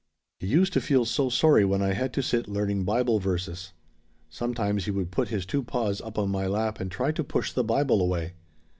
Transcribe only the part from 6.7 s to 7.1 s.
and